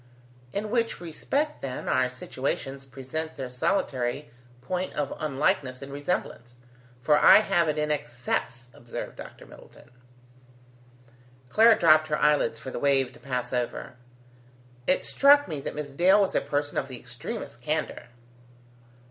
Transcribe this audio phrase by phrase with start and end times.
[0.51, 6.55] "In which respect, then, our situations present their solitary point of unlikeness in resemblance,
[7.03, 9.45] for I have it in excess," observed Dr.
[9.45, 9.91] Middleton.
[11.49, 13.93] Clara dropped her eyelids for the wave to pass over.
[14.87, 18.05] "It struck me that Miss Dale was a person of the extremest candour."